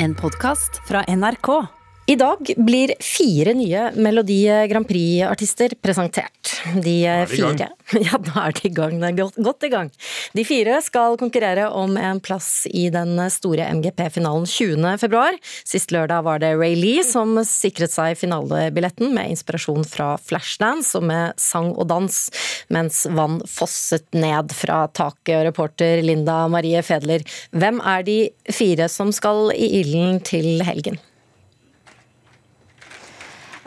En 0.00 0.14
podkast 0.14 0.80
fra 0.84 1.02
NRK. 1.06 1.77
I 2.08 2.14
dag 2.16 2.38
blir 2.56 2.94
fire 3.04 3.52
nye 3.52 3.90
Melodi 4.00 4.40
Grand 4.70 4.88
Prix-artister 4.88 5.74
presentert. 5.84 6.54
De 6.80 6.94
fire 7.28 7.66
Ja, 8.06 8.16
nå 8.16 8.32
er 8.40 8.54
de 8.56 8.62
i 8.64 8.70
gang. 8.72 8.94
Det 8.96 9.10
er 9.10 9.16
godt, 9.18 9.34
godt 9.44 9.66
i 9.66 9.68
gang. 9.74 9.90
De 10.32 10.44
fire 10.48 10.78
skal 10.86 11.18
konkurrere 11.20 11.66
om 11.68 11.98
en 12.00 12.20
plass 12.24 12.62
i 12.72 12.86
den 12.94 13.12
store 13.28 13.66
MGP-finalen 13.76 14.48
20. 14.48 14.86
februar. 15.02 15.36
Sist 15.68 15.92
lørdag 15.92 16.24
var 16.24 16.40
det 16.40 16.54
Ray 16.56 16.78
Lee 16.80 17.04
som 17.04 17.36
sikret 17.44 17.92
seg 17.92 18.16
finalebilletten 18.16 19.12
med 19.12 19.34
inspirasjon 19.34 19.84
fra 19.84 20.14
Flashdance 20.16 20.96
og 20.96 21.04
med 21.12 21.36
sang 21.36 21.74
og 21.74 21.90
dans, 21.92 22.16
mens 22.72 23.02
vann 23.20 23.42
fosset 23.44 24.08
ned 24.16 24.56
fra 24.56 24.86
taket. 24.96 25.34
Og 25.42 25.44
reporter 25.50 26.00
Linda 26.00 26.40
Marie 26.48 26.80
Fedler, 26.80 27.20
hvem 27.52 27.84
er 27.84 28.08
de 28.08 28.18
fire 28.48 28.88
som 28.88 29.12
skal 29.12 29.52
i 29.52 29.74
ilden 29.82 30.22
til 30.24 30.64
helgen? 30.64 30.96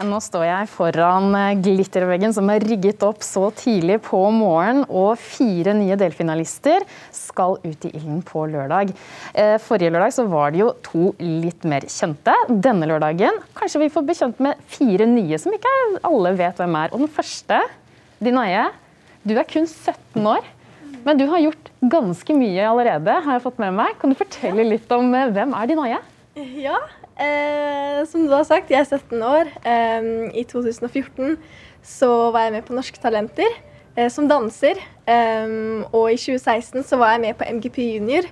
Nå 0.02 0.18
står 0.24 0.46
jeg 0.48 0.70
foran 0.72 1.36
eh, 1.38 1.58
glitterveggen 1.62 2.34
som 2.34 2.50
er 2.50 2.64
rigget 2.66 3.04
opp 3.06 3.22
så 3.26 3.50
tidlig 3.54 4.00
på 4.08 4.20
morgenen, 4.34 4.86
og 4.90 5.20
fire 5.22 5.76
nye 5.78 5.98
delfinalister 6.00 6.86
skal 7.14 7.60
ut 7.62 7.86
i 7.86 7.92
ilden 7.92 8.24
på 8.26 8.48
lørdag. 8.50 8.94
Eh, 9.38 9.58
forrige 9.62 9.92
lørdag 9.94 10.16
så 10.16 10.26
var 10.32 10.54
det 10.54 10.64
jo 10.64 10.72
to 10.86 11.12
litt 11.22 11.68
mer 11.70 11.86
kjente. 11.92 12.34
Denne 12.50 12.90
lørdagen 12.90 13.38
kanskje 13.58 13.84
vi 13.84 13.92
får 13.94 14.08
bekjent 14.08 14.42
med 14.42 14.64
fire 14.72 15.06
nye 15.10 15.40
som 15.42 15.54
ikke 15.54 15.76
alle 16.08 16.34
vet 16.40 16.64
hvem 16.64 16.80
er. 16.82 16.96
Og 16.96 17.06
den 17.06 17.12
første, 17.20 17.62
Dinaye, 18.24 18.70
du 19.28 19.36
er 19.36 19.46
kun 19.50 19.70
17 19.70 20.26
år. 20.34 20.50
Men 21.06 21.18
du 21.18 21.28
har 21.30 21.42
gjort 21.42 21.70
ganske 21.92 22.34
mye 22.38 22.66
allerede, 22.70 23.22
har 23.26 23.38
jeg 23.38 23.46
fått 23.46 23.62
med 23.62 23.78
meg. 23.78 23.94
Kan 24.02 24.14
du 24.14 24.18
fortelle 24.18 24.66
litt 24.66 24.90
om 24.98 25.14
eh, 25.18 25.30
hvem 25.34 25.54
er 25.58 25.70
Dinaye? 25.70 26.02
Ja, 26.62 26.80
Eh, 27.20 28.06
som 28.08 28.24
du 28.26 28.32
har 28.34 28.46
sagt, 28.48 28.72
jeg 28.72 28.80
er 28.80 28.88
17 28.88 29.22
år. 29.26 29.52
Eh, 29.68 30.08
I 30.42 30.44
2014 30.48 31.38
så 31.84 32.32
var 32.32 32.48
jeg 32.48 32.56
med 32.56 32.66
på 32.68 32.76
Norske 32.78 33.02
Talenter 33.02 33.50
eh, 33.98 34.10
som 34.10 34.30
danser. 34.30 34.80
og 35.92 36.06
i 36.12 36.18
2016 36.18 36.84
så 36.88 36.98
var 36.98 37.16
jeg 37.16 37.22
med 37.22 37.34
på 37.36 37.46
MGP 37.52 37.78
Junior. 37.98 38.28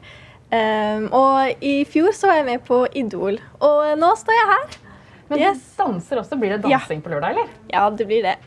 og 1.11 1.51
i 1.61 1.83
fjor 1.85 2.13
så 2.15 2.27
var 2.27 2.35
jeg 2.39 2.45
med 2.45 2.59
på 2.59 2.85
Idol. 2.95 3.39
Og 3.59 3.97
nå 3.99 4.13
står 4.15 4.33
jeg 4.33 4.47
her. 4.53 4.77
Men 5.29 5.39
yes. 5.39 5.57
du 5.57 5.83
danser 5.83 6.21
også. 6.21 6.37
Blir 6.39 6.55
det 6.55 6.63
dansing 6.63 7.01
ja. 7.01 7.03
på 7.03 7.09
lørdag, 7.09 7.29
eller? 7.35 7.49
Ja, 7.69 7.89
det 7.89 8.07
blir 8.07 8.23
det. 8.23 8.37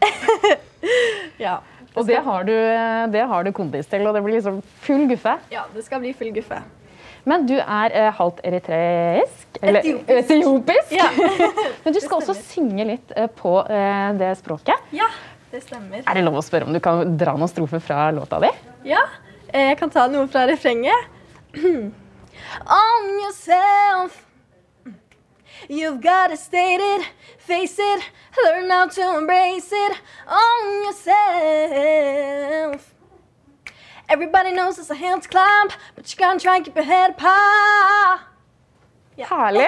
ja. 1.46 1.60
Og 1.94 2.06
det 2.08 2.22
har, 2.24 2.42
du, 2.42 2.54
det 3.12 3.26
har 3.28 3.44
du 3.44 3.52
kondis 3.52 3.86
til, 3.86 4.06
og 4.06 4.14
det 4.16 4.22
blir 4.24 4.40
liksom 4.40 4.62
full 4.80 5.04
guffe? 5.10 5.36
Ja, 5.52 5.66
det 5.74 5.84
skal 5.84 6.00
bli 6.00 6.14
full 6.16 6.32
guffe. 6.32 6.62
Men 7.28 7.44
du 7.46 7.54
er 7.60 7.92
eh, 7.94 8.08
halvt 8.18 8.40
eritreisk? 8.46 9.46
Eller 9.60 9.80
etiopisk. 9.80 10.30
etiopisk. 10.30 10.92
Ja. 10.96 11.08
Men 11.84 11.94
du 11.94 12.00
skal 12.02 12.16
også 12.18 12.34
synge 12.38 12.84
litt 12.88 13.12
eh, 13.14 13.28
på 13.30 13.60
eh, 13.66 14.08
det 14.18 14.32
språket. 14.40 14.74
Ja, 14.96 15.06
det 15.52 15.60
stemmer. 15.66 16.02
Er 16.02 16.14
det 16.18 16.24
lov 16.26 16.36
å 16.40 16.44
spørre 16.44 16.66
om 16.66 16.74
du 16.74 16.80
kan 16.82 17.16
dra 17.20 17.32
noen 17.38 17.50
strofer 17.50 17.80
fra 17.84 18.10
låta 18.14 18.40
di? 18.42 18.50
Ja, 18.90 19.02
eh, 19.52 19.68
jeg 19.70 19.78
kan 19.78 19.90
ta 19.94 20.08
noe 20.10 20.26
fra 20.32 20.46
refrenget. 20.50 21.00
On 22.82 23.02
yourself 23.22 24.12
You've 25.68 26.00
gotta 26.02 26.36
state 26.36 26.80
it, 26.80 27.06
face 27.38 27.78
it, 27.78 28.02
learn 28.44 28.68
how 28.68 28.88
to 28.88 29.18
embrace 29.18 29.68
it 29.70 29.96
on 30.26 30.84
yourself. 30.84 31.12
Everybody 34.08 34.52
knows 34.52 34.78
it's 34.78 34.90
a 34.90 34.94
hands 34.94 35.26
clamp, 35.26 35.72
but 35.94 36.10
you 36.10 36.18
gotta 36.18 36.38
try 36.38 36.56
and 36.56 36.64
keep 36.64 36.76
your 36.76 36.84
head 36.84 37.10
up 37.10 37.20
high. 37.20 38.18
Herlig. 39.16 39.66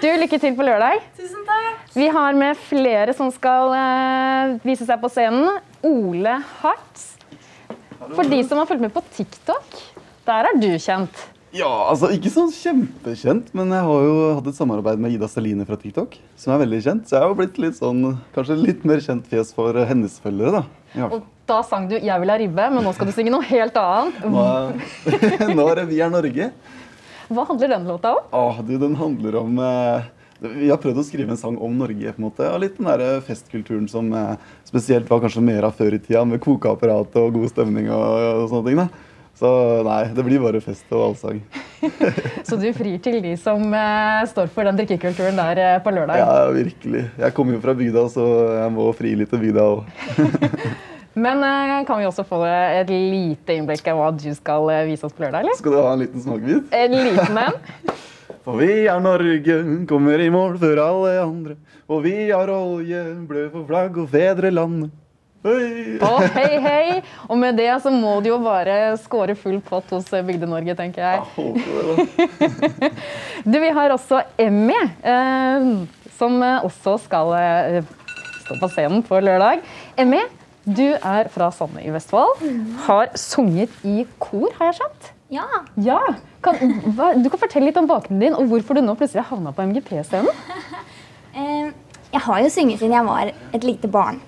Du, 0.00 0.06
Lykke 0.06 0.38
til 0.38 0.54
på 0.56 0.64
lørdag. 0.64 1.00
Tusen 1.18 1.42
takk. 1.46 1.80
Vi 1.94 2.06
har 2.08 2.36
med 2.38 2.58
flere 2.68 3.14
som 3.16 3.30
skal 3.34 3.72
uh, 3.74 4.54
vise 4.64 4.86
seg 4.88 5.00
på 5.02 5.10
scenen. 5.12 5.58
Ole 5.86 6.36
Hart. 6.60 7.02
For 8.14 8.24
de 8.24 8.40
som 8.46 8.60
har 8.60 8.68
fulgt 8.70 8.84
med 8.84 8.92
på 8.94 9.02
TikTok, 9.16 9.76
der 10.26 10.48
er 10.50 10.60
du 10.60 10.70
kjent. 10.80 11.26
Ja, 11.50 11.68
altså 11.90 12.12
Ikke 12.14 12.30
sånn 12.30 12.52
kjempekjent, 12.54 13.48
men 13.58 13.72
jeg 13.74 13.82
har 13.82 14.04
jo 14.06 14.18
hatt 14.36 14.48
et 14.52 14.58
samarbeid 14.58 15.00
med 15.02 15.16
Ida 15.16 15.26
Saline 15.30 15.64
fra 15.66 15.78
TikTok. 15.80 16.14
Som 16.38 16.54
er 16.54 16.60
veldig 16.62 16.78
kjent, 16.84 17.08
så 17.08 17.16
jeg 17.16 17.24
har 17.24 17.32
jo 17.32 17.38
blitt 17.40 17.58
litt 17.58 17.78
sånn, 17.78 18.04
kanskje 18.36 18.58
litt 18.60 18.84
mer 18.86 19.02
kjent 19.02 19.26
fjes 19.30 19.50
for 19.56 19.74
hennes 19.88 20.14
følgere. 20.22 20.60
da. 20.60 21.08
Og 21.10 21.24
da 21.50 21.62
sang 21.66 21.88
du 21.88 21.96
'Jeg 21.98 22.20
vil 22.20 22.30
ha 22.30 22.38
ribbe', 22.38 22.70
men 22.70 22.84
nå 22.84 22.94
skal 22.94 23.06
du 23.06 23.12
synge 23.12 23.34
noe 23.34 23.42
helt 23.42 23.74
annet. 23.74 24.22
Nå, 24.22 24.44
nå 25.58 25.64
er 25.70 25.74
det 25.74 25.88
'Vi 25.90 26.00
er 26.00 26.10
Norge'. 26.10 26.52
Hva 27.30 27.46
handler 27.46 27.68
den 27.68 27.86
låta 27.86 28.14
om? 28.14 28.24
Ah, 28.32 28.62
du, 28.62 28.78
Den 28.78 28.94
handler 28.94 29.36
om 29.36 29.58
eh, 29.58 30.02
Vi 30.40 30.70
har 30.70 30.78
prøvd 30.78 30.98
å 30.98 31.04
skrive 31.04 31.30
en 31.30 31.36
sang 31.36 31.58
om 31.58 31.76
Norge. 31.78 32.12
på 32.12 32.18
en 32.18 32.30
måte, 32.30 32.46
og 32.46 32.60
Litt 32.60 32.78
den 32.78 32.86
der 32.86 33.20
festkulturen 33.20 33.88
som 33.88 34.12
eh, 34.12 34.36
spesielt 34.64 35.10
var 35.10 35.20
kanskje 35.20 35.42
mer 35.42 35.62
av 35.64 35.74
før 35.74 35.94
i 35.94 35.98
tida, 35.98 36.24
med 36.24 36.40
kokeapparat 36.40 37.14
og 37.16 37.34
god 37.34 37.50
stemning 37.50 37.90
og, 37.90 38.02
og 38.44 38.48
sånne 38.50 38.66
ting. 38.66 38.76
da. 38.76 38.88
Så 39.38 39.50
nei, 39.86 40.02
det 40.12 40.24
blir 40.26 40.42
bare 40.42 40.60
fest 40.60 40.90
og 40.92 41.06
allsang. 41.10 41.40
så 42.48 42.58
du 42.60 42.66
frir 42.76 42.98
til 43.00 43.22
de 43.24 43.32
som 43.40 43.62
eh, 43.72 44.20
står 44.28 44.50
for 44.52 44.68
den 44.68 44.76
drikkekulturen 44.76 45.38
der 45.38 45.60
eh, 45.64 45.78
på 45.84 45.94
lørdag? 45.96 46.20
Ja, 46.20 46.50
virkelig. 46.52 47.06
Jeg 47.22 47.36
kommer 47.36 47.56
jo 47.56 47.62
fra 47.64 47.74
bygda, 47.78 48.04
så 48.12 48.26
jeg 48.58 48.74
må 48.74 48.90
fri 48.98 49.14
litt 49.16 49.32
til 49.32 49.40
bygda 49.46 49.64
òg. 49.64 49.88
Men 51.24 51.40
eh, 51.46 51.78
kan 51.88 52.02
vi 52.02 52.08
også 52.10 52.26
få 52.28 52.42
et 52.44 52.92
lite 52.92 53.56
innblikk 53.56 53.88
av 53.90 54.02
hva 54.02 54.12
du 54.12 54.28
skal 54.36 54.68
vise 54.90 55.08
oss 55.08 55.16
på 55.16 55.24
lørdag? 55.24 55.46
eller? 55.46 55.56
Skal 55.58 55.74
du 55.74 55.80
ha 55.80 55.88
en 55.94 56.04
liten 56.04 56.26
smakebit? 56.26 56.68
En 56.84 57.00
liten 57.00 57.42
en. 57.46 57.60
For 58.44 58.60
vi 58.60 58.86
er 58.88 59.00
Norge, 59.04 59.56
kommer 59.88 60.20
i 60.20 60.30
mål 60.32 60.60
før 60.60 60.84
alle 60.84 61.16
andre. 61.24 61.56
Og 61.90 62.04
vi 62.04 62.14
har 62.28 62.52
olje, 62.52 63.02
blø 63.28 63.48
for 63.52 63.66
flagg 63.68 63.96
og 63.98 64.12
fedrelandet. 64.12 64.92
Hei. 65.40 65.96
Oh, 66.04 66.20
hei, 66.34 66.58
hei. 66.60 66.96
Og 67.24 67.38
med 67.40 67.56
det 67.56 67.70
så 67.80 67.88
må 67.88 68.18
du 68.20 68.28
jo 68.28 68.36
bare 68.44 68.92
score 69.00 69.32
full 69.38 69.56
pott 69.64 69.88
hos 69.94 70.10
Bygde-Norge, 70.12 70.74
tenker 70.76 71.00
jeg. 71.00 71.46
du, 73.48 73.56
vi 73.56 73.70
har 73.78 73.94
også 73.94 74.20
Emmy, 74.36 74.76
eh, 75.00 75.70
som 76.18 76.36
også 76.44 76.98
skal 77.06 77.32
eh, 77.38 77.80
stå 78.42 78.60
på 78.60 78.68
scenen 78.74 79.00
på 79.06 79.22
lørdag. 79.24 79.64
Emmy, 79.96 80.20
du 80.68 80.90
er 80.92 81.32
fra 81.32 81.48
Sande 81.56 81.86
i 81.88 81.94
Vestfold. 81.94 82.44
Har 82.84 83.08
sunget 83.16 83.72
i 83.80 84.04
kor, 84.20 84.50
har 84.58 84.74
jeg 84.74 84.82
skjønt? 84.82 85.12
Ja. 85.32 85.46
ja. 85.80 86.02
Kan, 86.44 86.60
hva, 86.98 87.14
du 87.16 87.32
kan 87.32 87.40
fortelle 87.40 87.70
litt 87.70 87.80
om 87.80 87.88
bakgrunnen 87.88 88.26
din, 88.26 88.36
og 88.36 88.52
hvorfor 88.52 88.76
du 88.76 88.84
nå 88.84 88.92
plutselig 88.98 89.24
havna 89.30 89.56
på 89.56 89.64
MGP-scenen. 89.72 90.50
eh, 91.38 91.70
jeg 92.10 92.26
har 92.26 92.42
jo 92.44 92.52
sunget 92.52 92.82
siden 92.82 92.98
jeg 92.98 93.08
var 93.08 93.32
et 93.32 93.64
lite 93.64 93.88
barn. 93.88 94.20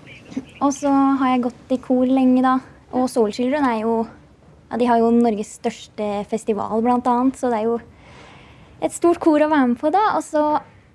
Og 0.62 0.72
så 0.76 0.90
har 1.20 1.34
jeg 1.34 1.44
gått 1.48 1.74
i 1.74 1.80
kor 1.82 2.08
lenge, 2.08 2.42
da. 2.44 2.58
Og 2.92 3.08
Soulchildren 3.10 3.64
er 3.66 3.80
jo 3.84 3.94
ja, 4.04 4.78
De 4.80 4.88
har 4.88 5.00
jo 5.02 5.10
Norges 5.14 5.56
største 5.58 6.10
festival, 6.30 6.80
blant 6.84 7.08
annet. 7.10 7.38
Så 7.38 7.50
det 7.52 7.60
er 7.60 7.70
jo 7.70 7.78
et 8.82 8.94
stort 8.94 9.20
kor 9.22 9.42
å 9.42 9.50
være 9.50 9.72
med 9.72 9.80
på, 9.80 9.92
da. 9.94 10.04
Og 10.16 10.24
så 10.26 10.44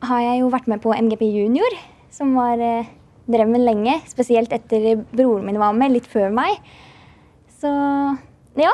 har 0.08 0.24
jeg 0.24 0.42
jo 0.42 0.52
vært 0.54 0.70
med 0.72 0.82
på 0.84 0.94
MGP 0.94 1.24
Junior, 1.30 1.78
som 2.14 2.36
var 2.38 2.62
eh, 2.62 2.90
drømmen 3.30 3.66
lenge. 3.66 4.00
Spesielt 4.10 4.54
etter 4.56 5.02
broren 5.12 5.48
min 5.48 5.62
var 5.62 5.78
med, 5.78 5.96
litt 5.96 6.10
før 6.10 6.34
meg. 6.34 6.62
Så 7.62 7.72
ja. 8.58 8.74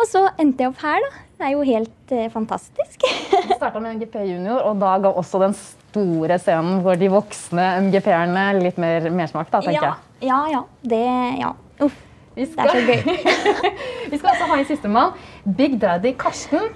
Og 0.00 0.08
så 0.08 0.24
endte 0.40 0.64
jeg 0.64 0.72
opp 0.72 0.80
her, 0.82 1.04
da. 1.04 1.22
Det 1.42 1.48
er 1.48 1.54
jo 1.56 1.64
helt 1.66 2.12
eh, 2.14 2.30
fantastisk. 2.32 3.02
du 3.02 3.54
starta 3.56 3.80
med 3.82 3.98
MGP 3.98 4.20
Junior, 4.28 4.62
og 4.68 4.78
da 4.82 4.94
ga 5.02 5.10
også 5.10 5.40
den 5.42 5.56
store 5.92 6.38
scenen 6.40 6.80
for 6.84 7.00
de 7.00 7.10
voksne 7.12 7.66
MGP-erne 7.88 8.46
litt 8.62 8.80
mer 8.80 9.10
mersmak, 9.12 9.50
da, 9.52 9.60
tenker 9.60 9.78
ja, 9.78 9.92
jeg. 9.92 10.30
Ja, 10.32 10.40
ja. 10.56 10.64
Det 10.82 11.04
Ja. 11.42 11.52
Uff. 11.82 12.00
Skal, 12.32 12.64
det 12.64 12.64
er 12.64 12.68
så 12.72 12.84
gøy. 12.88 13.02
vi 14.10 14.16
skal 14.16 14.30
også 14.30 14.46
ha 14.48 14.56
en 14.56 14.64
sistemann. 14.64 15.18
Big 15.44 15.74
Daddy 15.80 16.14
Karsten. 16.16 16.70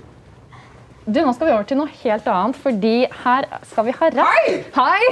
Du, 1.06 1.20
Nå 1.22 1.32
skal 1.36 1.46
vi 1.46 1.52
over 1.54 1.66
til 1.70 1.78
noe 1.78 1.92
helt 2.00 2.26
annet, 2.28 2.56
fordi 2.58 2.94
her 3.22 3.46
skal 3.70 3.86
vi 3.86 3.94
ha 3.94 4.08
rapp. 4.16 4.48
Hei! 4.74 5.04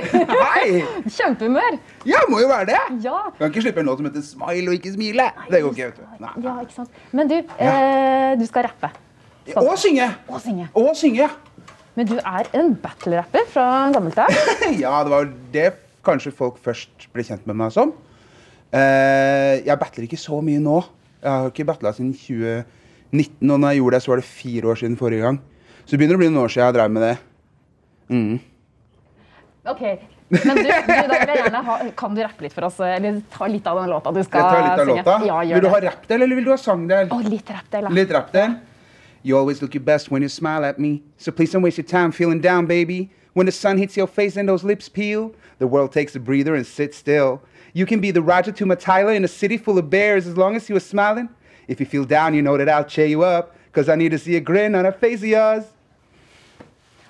Hei! 0.42 0.80
Kjempehumør. 1.16 1.78
Ja, 2.10 2.24
må 2.28 2.42
jo 2.42 2.50
være 2.50 2.66
det. 2.72 2.80
Ja. 3.06 3.20
Kan 3.38 3.54
ikke 3.54 3.62
slippe 3.62 3.80
en 3.80 3.88
låt 3.88 4.02
som 4.02 4.10
heter 4.10 4.26
'Smile 4.26 4.72
og 4.72 4.74
ikke 4.74 4.92
smile'. 4.96 5.30
Det 5.48 5.62
går 5.62 5.70
ikke. 5.70 5.86
vet 5.86 5.96
du. 5.96 6.24
Nei. 6.26 6.32
Ja, 6.44 6.58
ikke 6.66 6.74
sant. 6.74 6.90
Men 7.12 7.30
du, 7.30 7.36
ja. 7.60 7.72
eh, 7.78 8.40
du 8.40 8.44
skal 8.50 8.66
rappe. 8.68 8.90
Skal 9.46 9.68
og 9.70 9.78
synge. 9.78 10.10
Og 10.28 10.40
synge. 10.40 10.68
Og 10.74 10.90
synge. 10.98 11.30
Men 11.94 12.08
du 12.10 12.16
er 12.18 12.48
en 12.58 12.72
battle-rapper 12.82 13.46
fra 13.52 13.66
gammelt 13.94 14.18
av? 14.18 14.30
ja, 14.82 14.96
det 15.06 15.12
var 15.12 15.28
det 15.54 15.68
kanskje 16.04 16.34
folk 16.34 16.58
først 16.62 17.06
ble 17.14 17.24
kjent 17.26 17.46
med 17.48 17.58
meg 17.60 17.74
som. 17.74 17.94
Uh, 18.74 19.62
jeg 19.62 19.78
battler 19.78 20.08
ikke 20.08 20.18
så 20.18 20.40
mye 20.44 20.62
nå. 20.62 20.80
Jeg 21.22 21.30
har 21.30 21.52
ikke 21.52 21.68
battla 21.68 21.94
siden 21.94 22.10
2019, 22.18 23.46
og 23.46 23.60
når 23.60 23.68
jeg 23.68 23.80
gjorde 23.80 23.96
det, 23.96 24.02
så 24.04 24.12
var 24.12 24.20
det 24.20 24.26
fire 24.28 24.72
år 24.72 24.80
siden 24.82 24.98
forrige 25.00 25.28
gang. 25.28 25.38
Så 25.84 25.94
det 25.94 26.00
begynner 26.02 26.18
å 26.18 26.24
bli 26.24 26.32
noen 26.32 26.42
år 26.42 26.52
siden 26.52 26.66
jeg 26.66 26.76
drev 26.78 26.92
med 26.96 27.06
det. 27.06 27.14
Mm. 28.10 28.34
OK. 29.72 29.86
Men 30.34 30.58
du, 30.58 30.66
du, 30.66 30.68
da 30.68 31.18
vil 31.20 31.30
jeg 31.30 31.38
gjerne 31.38 31.60
ha, 31.68 31.78
kan 31.96 32.16
du 32.16 32.20
rappe 32.24 32.44
litt 32.44 32.54
for 32.56 32.66
oss? 32.66 32.78
Eller 32.82 33.22
ta 33.32 33.48
litt 33.48 33.66
av 33.70 33.78
den 33.80 33.90
låta 33.92 34.12
du 34.14 34.22
skal 34.24 34.40
jeg 34.40 34.50
tar 34.50 34.62
litt 34.64 34.74
av 34.74 34.80
synge? 34.82 35.02
Låta. 35.04 35.16
Ja, 35.28 35.40
vil 35.54 35.64
du 35.64 35.70
ha 35.70 35.80
rappdel, 35.84 36.24
eller 36.26 36.40
vil 36.40 36.48
du 36.48 36.52
ha 36.52 36.60
sangdel? 36.60 37.10
Oh, 37.14 37.22
litt 37.22 37.52
rappdel, 37.54 37.90
Litt 37.94 38.14
rappdel. 38.18 38.56
You 39.24 39.38
always 39.38 39.62
look 39.62 39.72
your 39.72 39.82
best 39.82 40.10
when 40.10 40.20
you 40.20 40.28
smile 40.28 40.66
at 40.66 40.78
me. 40.78 41.02
So 41.16 41.32
please 41.32 41.50
don't 41.50 41.62
waste 41.62 41.78
your 41.78 41.86
time 41.86 42.12
feeling 42.12 42.42
down, 42.42 42.66
baby. 42.66 43.10
When 43.32 43.46
the 43.46 43.52
sun 43.52 43.78
hits 43.78 43.96
your 43.96 44.06
face 44.06 44.36
and 44.36 44.46
those 44.46 44.62
lips 44.62 44.90
peel, 44.90 45.34
the 45.58 45.66
world 45.66 45.92
takes 45.92 46.14
a 46.14 46.20
breather 46.20 46.54
and 46.54 46.66
sits 46.66 46.98
still. 46.98 47.40
You 47.72 47.86
can 47.86 48.00
be 48.00 48.10
the 48.10 48.20
Roger 48.20 48.52
to 48.52 48.76
Tyler 48.76 49.14
in 49.14 49.24
a 49.24 49.28
city 49.28 49.56
full 49.56 49.78
of 49.78 49.88
bears 49.88 50.26
as 50.26 50.36
long 50.36 50.56
as 50.56 50.68
you 50.68 50.76
are 50.76 50.80
smiling. 50.80 51.30
If 51.68 51.80
you 51.80 51.86
feel 51.86 52.04
down, 52.04 52.34
you 52.34 52.42
know 52.42 52.58
that 52.58 52.68
I'll 52.68 52.84
cheer 52.84 53.06
you 53.06 53.24
up. 53.24 53.56
Cause 53.72 53.88
I 53.88 53.96
need 53.96 54.10
to 54.10 54.18
see 54.18 54.36
a 54.36 54.40
grin 54.40 54.74
on 54.74 54.84
a 54.84 54.92
face 54.92 55.20
of 55.20 55.28
yours. 55.28 55.64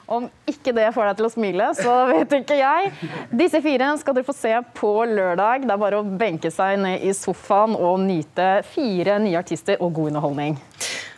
Om 0.07 0.29
ikke 0.47 0.73
det 0.77 0.91
får 0.93 1.07
deg 1.09 1.19
til 1.19 1.27
å 1.27 1.33
smile, 1.33 1.67
så 1.77 1.93
vet 2.13 2.33
ikke 2.39 2.57
jeg. 2.61 2.91
Disse 3.33 3.61
fire 3.65 3.91
skal 4.01 4.17
dere 4.17 4.27
få 4.27 4.35
se 4.37 4.53
på 4.77 4.93
lørdag. 5.09 5.65
Det 5.65 5.73
er 5.75 5.81
bare 5.81 6.01
å 6.01 6.05
benke 6.05 6.53
seg 6.53 6.79
ned 6.81 7.05
i 7.05 7.13
sofaen 7.17 7.75
og 7.75 7.99
nyte 8.05 8.49
fire 8.69 9.19
nye 9.25 9.41
artister 9.41 9.81
og 9.81 9.97
god 9.97 10.13
underholdning. 10.13 10.59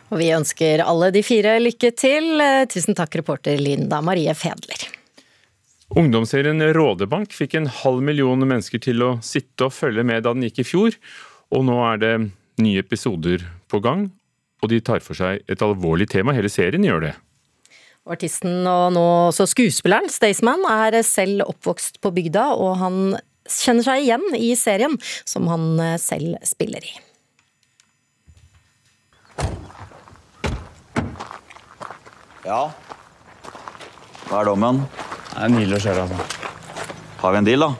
Og 0.07 0.21
vi 0.21 0.29
ønsker 0.31 0.83
alle 0.85 1.09
de 1.11 1.23
fire 1.25 1.57
lykke 1.59 1.91
til. 1.97 2.39
Tusen 2.71 2.95
takk, 2.95 3.19
reporter 3.19 3.59
Linda 3.59 3.99
Marie 4.05 4.31
Fedler. 4.37 4.87
Ungdomsserien 5.95 6.59
Rådebank 6.75 7.31
fikk 7.35 7.55
en 7.55 7.69
halv 7.71 8.03
million 8.03 8.41
mennesker 8.43 8.81
til 8.83 9.03
å 9.03 9.13
sitte 9.23 9.69
og 9.69 9.75
følge 9.75 10.03
med 10.07 10.25
da 10.25 10.33
den 10.35 10.43
gikk 10.47 10.59
i 10.63 10.67
fjor, 10.67 10.97
og 11.55 11.63
nå 11.67 11.77
er 11.93 12.01
det 12.01 12.15
nye 12.59 12.83
episoder 12.83 13.45
på 13.71 13.79
gang. 13.83 14.09
Og 14.63 14.71
de 14.71 14.81
tar 14.83 15.03
for 15.05 15.15
seg 15.15 15.43
et 15.47 15.63
alvorlig 15.63 16.09
tema, 16.11 16.35
hele 16.35 16.51
serien 16.51 16.83
gjør 16.83 17.07
det. 17.07 17.13
Artisten 18.07 18.67
og 18.67 18.93
nå 18.95 19.05
også 19.29 19.47
skuespilleren 19.51 20.11
Staysman 20.11 20.63
er 20.71 21.01
selv 21.07 21.43
oppvokst 21.47 22.01
på 22.03 22.11
bygda, 22.15 22.49
og 22.55 22.77
han 22.81 23.01
kjenner 23.47 23.87
seg 23.87 24.07
igjen 24.07 24.27
i 24.35 24.53
serien 24.59 24.95
som 25.27 25.47
han 25.51 25.99
selv 26.01 26.39
spiller 26.47 26.83
i. 26.83 26.95
Ja. 32.47 32.69
Hva 34.29 34.39
er 34.39 34.47
dommen? 34.47 34.85
Det 35.33 35.41
er 35.43 35.51
nydelig 35.51 35.81
å 35.81 35.83
kjøre, 35.83 36.05
altså. 36.05 36.43
Har 37.19 37.33
vi 37.33 37.39
en 37.41 37.47
deal, 37.47 37.65
da? 37.65 37.73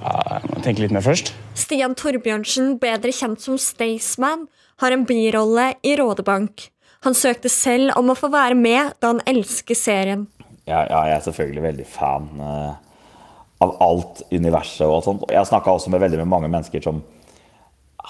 Ja, 0.00 0.14
jeg 0.32 0.48
må 0.50 0.62
tenke 0.64 0.82
litt 0.82 0.94
mer 0.96 1.04
først. 1.06 1.30
Stian 1.54 1.94
Torbjørnsen, 1.98 2.80
bedre 2.82 3.12
kjent 3.14 3.44
som 3.44 3.60
Staysman, 3.62 4.48
har 4.82 4.94
en 4.94 5.04
birolle 5.06 5.68
i 5.86 5.94
Rådebank. 6.00 6.66
Han 7.06 7.14
søkte 7.14 7.52
selv 7.52 7.94
om 8.00 8.10
å 8.10 8.18
få 8.18 8.32
være 8.34 8.58
med 8.58 8.96
da 8.98 9.12
han 9.14 9.22
elsker 9.30 9.78
serien. 9.78 10.26
Ja, 10.66 10.82
ja 10.90 11.04
jeg 11.12 11.20
er 11.20 11.24
selvfølgelig 11.28 11.66
veldig 11.68 11.86
fan 11.86 12.26
uh, 12.42 12.74
av 13.62 13.78
alt 13.86 14.24
universet 14.34 14.82
og 14.88 14.98
alt 14.98 15.10
sånt. 15.12 15.30
Jeg 15.30 15.38
har 15.44 15.46
snakka 15.46 15.78
også 15.78 15.94
med 15.94 16.02
veldig 16.02 16.26
mange 16.26 16.50
mennesker 16.50 16.82
som 16.82 17.04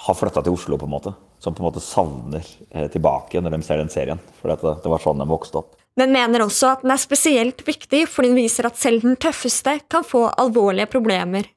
har 0.07 0.17
flytta 0.17 0.41
til 0.41 0.57
Oslo, 0.57 0.81
på 0.81 0.89
en 0.89 0.95
måte. 0.97 1.13
Som 1.39 1.53
på 1.53 1.61
en 1.61 1.69
måte 1.69 1.83
savner 1.83 2.45
uh, 2.75 2.87
tilbake 2.91 3.41
når 3.41 3.57
de 3.57 3.61
ser 3.65 3.81
den 3.81 3.91
serien. 3.93 4.21
For 4.39 4.49
det, 4.49 4.77
det 4.83 4.93
var 4.93 5.03
sånn 5.03 5.21
de 5.21 5.29
vokste 5.29 5.61
opp. 5.61 5.75
Men 5.97 6.13
mener 6.13 6.43
også 6.45 6.75
at 6.75 6.85
den 6.85 6.93
er 6.93 7.01
spesielt 7.01 7.63
viktig 7.65 8.05
fordi 8.09 8.31
den 8.31 8.41
viser 8.41 8.69
at 8.69 8.77
selv 8.77 9.05
den 9.05 9.17
tøffeste 9.21 9.79
kan 9.89 10.05
få 10.05 10.27
alvorlige 10.37 10.89
problemer. 10.93 11.49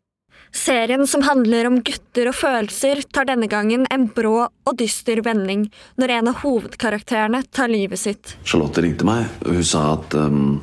Serien 0.53 1.07
som 1.07 1.23
handler 1.23 1.69
om 1.69 1.79
gutter 1.87 2.29
og 2.33 2.35
følelser, 2.35 3.05
tar 3.15 3.29
denne 3.29 3.47
gangen 3.51 3.85
en 3.91 4.09
brå 4.11 4.49
og 4.49 4.79
dyster 4.81 5.21
vending 5.23 5.69
når 6.01 6.15
en 6.17 6.31
av 6.33 6.41
hovedkarakterene 6.43 7.45
tar 7.55 7.71
livet 7.71 8.01
sitt. 8.03 8.35
Charlotte 8.43 8.83
ringte 8.83 9.07
meg, 9.07 9.29
og 9.47 9.61
hun 9.61 9.67
sa 9.67 9.85
at, 9.95 10.17
um, 10.19 10.59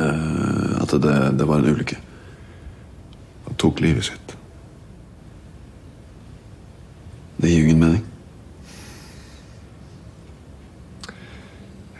uh, 0.00 0.80
at 0.80 0.96
det, 0.96 1.16
det, 1.36 1.48
var 1.48 1.60
en 1.60 1.74
ulykke. 1.74 1.98
Hun 3.50 3.60
tok 3.60 3.84
livet 3.84 4.08
sitt. 4.08 4.36
Det 7.40 7.50
gir 7.50 7.60
jo 7.60 7.68
ingen 7.68 7.84
mening. 7.84 8.06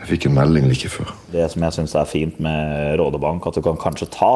fikk 0.11 0.27
en 0.27 0.35
melding 0.35 0.67
like 0.67 0.89
før. 0.91 1.13
Det 1.31 1.45
som 1.53 1.63
jeg 1.65 1.77
syns 1.77 1.95
er 1.95 2.09
fint 2.09 2.41
med 2.43 2.97
Rådebank, 2.99 3.47
at 3.47 3.57
du 3.57 3.63
kan 3.65 3.79
kanskje 3.79 4.09
ta 4.11 4.33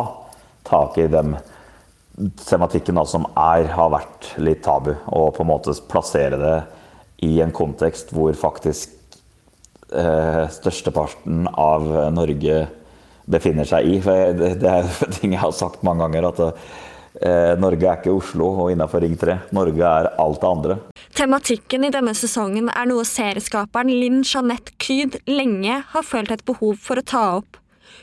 tak 0.66 0.98
i 1.01 1.10
den 1.12 1.36
tematikken 2.48 2.95
da, 2.95 3.04
som 3.07 3.27
er, 3.36 3.68
har 3.75 3.92
vært 3.92 4.31
litt 4.39 4.63
tabu, 4.66 4.94
og 5.12 5.33
på 5.36 5.44
en 5.44 5.51
måte 5.51 5.75
plassere 5.92 6.39
det 6.39 6.56
i 7.27 7.39
en 7.44 7.54
kontekst 7.56 8.13
hvor 8.16 8.36
faktisk 8.39 8.95
eh, 9.92 10.45
størsteparten 10.51 11.45
av 11.51 11.88
Norge 12.16 12.66
befinner 13.25 13.68
seg 13.68 13.89
i. 13.89 14.00
For 14.04 14.36
det, 14.38 14.56
det 14.63 14.72
er 14.72 14.92
ting 15.19 15.36
jeg 15.36 15.44
har 15.44 15.56
sagt 15.56 15.83
mange 15.88 16.06
ganger, 16.06 16.30
at 16.31 16.44
eh, 16.45 17.54
Norge 17.60 17.89
er 17.89 18.00
ikke 18.00 18.16
Oslo 18.16 18.51
og 18.66 18.72
innafor 18.74 19.04
Ring 19.04 19.18
3. 19.19 19.42
Norge 19.56 19.92
er 19.92 20.13
alt 20.22 20.42
det 20.44 20.51
andre. 20.51 20.80
Tematikken 21.16 21.86
i 21.88 21.90
denne 21.96 22.12
sesongen 22.12 22.66
er 22.68 22.90
noe 22.90 23.06
serieskaperen 23.08 23.88
Linn 23.88 24.18
Jeanette 24.28 24.74
Kyd 24.84 25.22
lenge 25.30 25.78
har 25.94 26.04
følt 26.04 26.34
et 26.36 26.44
behov 26.44 26.76
for 26.84 27.00
å 27.00 27.06
ta 27.08 27.22
opp. 27.38 27.56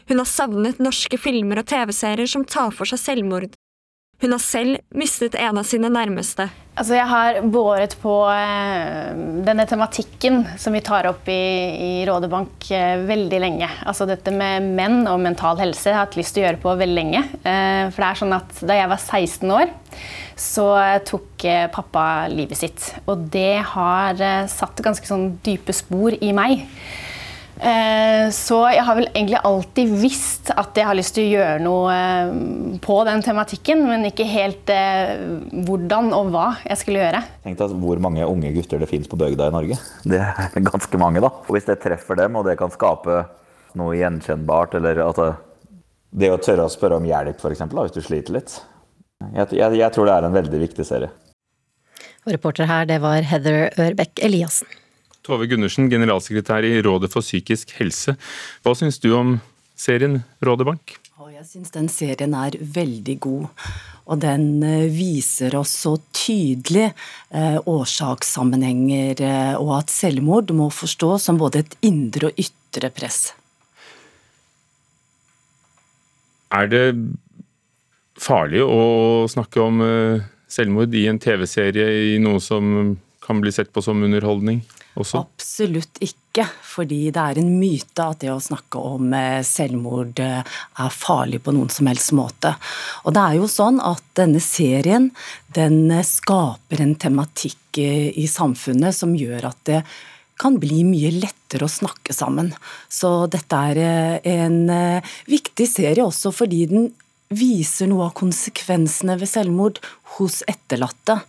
Hun 0.09 0.23
har 0.23 0.31
savnet 0.31 0.81
norske 0.81 1.19
filmer 1.21 1.61
og 1.61 1.69
TV-serier 1.69 2.31
som 2.33 2.47
tar 2.49 2.73
for 2.73 2.89
seg 2.89 3.03
selvmord. 3.03 3.53
Hun 4.23 4.33
har 4.33 4.41
selv 4.41 4.81
mistet 4.97 5.37
en 5.37 5.61
av 5.61 5.69
sine 5.69 5.91
nærmeste. 5.93 6.47
Altså 6.73 6.97
jeg 6.97 7.05
har 7.11 7.43
båret 7.53 7.99
på 8.01 8.15
eh, 8.33 9.13
denne 9.45 9.67
tematikken 9.69 10.47
som 10.57 10.73
vi 10.73 10.81
tar 10.81 11.11
opp 11.11 11.29
i, 11.29 11.43
i 11.77 11.93
Rådebank 12.09 12.71
eh, 12.73 13.03
veldig 13.13 13.41
lenge. 13.45 13.69
Altså 13.85 14.09
dette 14.09 14.33
med 14.33 14.73
menn 14.79 15.03
og 15.11 15.21
mental 15.21 15.61
helse 15.61 15.91
jeg 15.91 15.99
har 15.99 16.07
hatt 16.07 16.17
lyst 16.17 16.33
til 16.33 16.47
å 16.47 16.49
gjøre 16.49 16.63
på 16.65 16.77
veldig 16.81 16.97
lenge. 16.97 17.27
Eh, 17.43 17.91
for 17.93 17.99
det 17.99 18.09
er 18.09 18.23
sånn 18.23 18.37
at 18.39 18.63
Da 18.65 18.79
jeg 18.79 18.93
var 18.95 19.05
16 19.05 19.57
år, 19.59 19.75
så 20.43 20.67
tok 21.07 21.45
eh, 21.47 21.69
pappa 21.73 22.27
livet 22.33 22.59
sitt. 22.59 22.91
Og 23.07 23.29
det 23.33 23.63
har 23.75 24.19
eh, 24.19 24.51
satt 24.51 24.83
ganske 24.83 25.07
sånn 25.07 25.37
dype 25.45 25.75
spor 25.77 26.17
i 26.19 26.33
meg. 26.35 26.65
Eh, 27.63 28.27
så 28.35 28.59
jeg 28.75 28.83
har 28.83 28.99
vel 28.99 29.07
egentlig 29.13 29.39
alltid 29.47 29.93
visst 30.01 30.51
at 30.51 30.75
jeg 30.75 30.89
har 30.89 30.99
lyst 30.99 31.15
til 31.15 31.29
å 31.29 31.35
gjøre 31.37 31.61
noe 31.63 32.79
på 32.83 32.97
den 33.07 33.23
tematikken, 33.23 33.85
men 33.87 34.09
ikke 34.09 34.27
helt 34.27 34.73
hvordan 35.69 36.11
og 36.17 36.33
hva 36.35 36.49
jeg 36.65 36.81
skulle 36.81 37.05
gjøre. 37.05 37.23
Tenk 37.47 37.61
deg 37.61 37.77
hvor 37.85 38.03
mange 38.03 38.27
unge 38.27 38.51
gutter 38.57 38.83
det 38.83 38.91
finnes 38.91 39.11
på 39.11 39.21
bygda 39.21 39.53
i 39.53 39.55
Norge. 39.55 39.79
Det 40.11 40.19
er 40.19 40.67
ganske 40.67 40.99
mange, 40.99 41.23
da. 41.23 41.31
Og 41.47 41.55
hvis 41.55 41.71
det 41.71 41.79
treffer 41.85 42.19
dem, 42.19 42.35
og 42.41 42.49
det 42.49 42.59
kan 42.59 42.73
skape 42.75 43.23
noe 43.79 43.95
gjenkjennbart, 43.97 44.75
eller 44.81 45.05
at 45.07 45.23
det 46.13 46.29
å 46.29 46.43
tørre 46.43 46.67
å 46.67 46.73
spørre 46.73 46.99
om 46.99 47.07
hjelp, 47.09 47.39
f.eks., 47.39 47.63
hvis 47.71 47.95
du 47.95 48.03
sliter 48.05 48.41
litt. 48.41 48.59
Jeg, 49.37 49.53
jeg, 49.59 49.79
jeg 49.81 49.95
tror 49.95 50.09
det 50.09 50.15
er 50.17 50.29
en 50.29 50.39
veldig 50.39 50.63
viktig 50.67 50.87
serie. 50.87 51.11
Og 52.23 52.35
reporter 52.37 52.69
her, 52.71 52.87
det 52.87 53.01
var 53.03 53.25
Heather 53.27 53.71
Ørbekk 53.83 54.23
Eliassen. 54.23 54.71
Tove 55.23 55.47
Gundersen, 55.51 55.87
generalsekretær 55.91 56.67
i 56.67 56.81
Rådet 56.83 57.13
for 57.13 57.23
psykisk 57.23 57.77
helse. 57.79 58.17
Hva 58.63 58.75
syns 58.79 58.99
du 59.03 59.13
om 59.15 59.37
serien 59.79 60.21
Rådebank? 60.43 60.99
Jeg 61.43 61.57
syns 61.57 61.73
den 61.75 61.89
serien 61.91 62.35
er 62.39 62.55
veldig 62.55 63.15
god. 63.25 63.71
Og 64.07 64.19
den 64.23 64.63
eh, 64.63 64.85
viser 64.95 65.57
oss 65.59 65.73
så 65.83 65.97
tydelig 66.15 66.85
eh, 67.35 67.57
årsakssammenhenger, 67.59 69.23
eh, 69.27 69.57
og 69.59 69.73
at 69.81 69.91
selvmord 69.91 70.53
må 70.55 70.69
forstås 70.71 71.27
som 71.27 71.41
både 71.41 71.65
et 71.65 71.75
indre 71.89 72.31
og 72.31 72.39
ytre 72.39 72.93
press. 72.95 73.33
Er 76.55 76.71
det 76.71 76.85
farlig 78.23 78.63
å 78.65 79.27
snakke 79.31 79.63
om 79.63 79.83
eh, 79.85 80.29
selvmord 80.51 80.95
i 80.95 81.09
en 81.11 81.21
TV-serie 81.23 81.89
i 82.15 82.21
noe 82.23 82.43
som 82.43 82.95
kan 83.23 83.43
bli 83.43 83.53
sett 83.55 83.73
på 83.73 83.83
som 83.85 84.03
underholdning? 84.03 84.63
også? 84.99 85.23
Absolutt 85.23 86.01
ikke, 86.05 86.45
fordi 86.67 87.07
det 87.15 87.23
er 87.23 87.41
en 87.41 87.51
myte 87.57 88.05
at 88.05 88.21
det 88.21 88.33
å 88.33 88.41
snakke 88.43 88.81
om 88.81 89.13
eh, 89.17 89.41
selvmord 89.47 90.21
eh, 90.21 90.43
er 90.45 90.93
farlig 90.93 91.43
på 91.45 91.55
noen 91.57 91.73
som 91.73 91.89
helst 91.89 92.13
måte. 92.17 92.55
Og 93.07 93.17
det 93.17 93.25
er 93.25 93.39
jo 93.41 93.51
sånn 93.51 93.81
at 93.81 94.05
denne 94.19 94.43
serien 94.45 95.11
den 95.57 95.87
skaper 96.07 96.85
en 96.85 96.97
tematikk 97.01 97.81
i 97.81 98.27
samfunnet 98.29 98.93
som 98.93 99.15
gjør 99.17 99.49
at 99.49 99.61
det 99.65 99.79
kan 100.41 100.59
bli 100.61 100.83
mye 100.85 101.13
lettere 101.15 101.65
å 101.65 101.73
snakke 101.73 102.13
sammen. 102.13 102.51
Så 102.93 103.31
dette 103.33 103.61
er 103.71 104.21
en 104.29 104.59
viktig 105.31 105.69
serie 105.71 106.05
også 106.05 106.35
fordi 106.37 106.67
den 106.69 106.91
viser 107.39 107.91
noe 107.91 108.09
av 108.09 108.15
konsekvensene 108.19 109.19
ved 109.21 109.31
selvmord 109.31 109.81
hos 110.17 110.41
etterlatte 110.51 111.21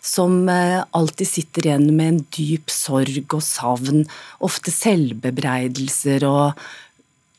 som 0.00 0.48
eh, 0.48 0.80
alltid 0.96 1.28
sitter 1.28 1.66
igjen 1.66 1.90
med 1.96 2.08
en 2.08 2.20
dyp 2.32 2.72
sorg 2.72 3.34
og 3.36 3.42
savn, 3.44 4.04
ofte 4.40 4.72
selvbebreidelser 4.72 6.24
og 6.28 6.62